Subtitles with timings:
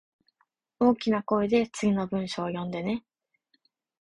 [0.79, 3.03] 大きな声で次の文章を読んでね